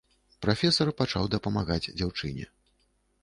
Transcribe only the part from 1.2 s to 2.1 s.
дапамагаць